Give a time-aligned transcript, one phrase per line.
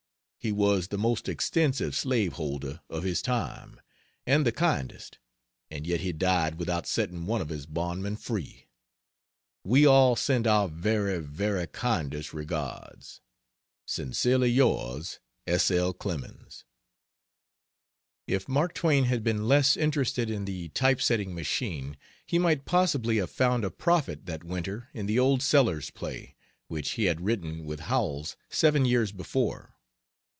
[0.43, 3.79] He was the most extensive slave holder of his time,
[4.25, 5.19] and the kindest;
[5.69, 8.67] and yet he died without setting one of his bondmen free.
[9.63, 13.21] We all send our very, very kindest regards.
[13.85, 15.69] Sincerely yours S.
[15.69, 15.93] L.
[15.93, 16.65] CLEMENS.
[18.25, 21.95] If Mark Twain had been less interested in the type setting machine
[22.25, 26.35] he might possibly have found a profit that winter in the old Sellers play,
[26.67, 29.75] which he had written with Howells seven years before.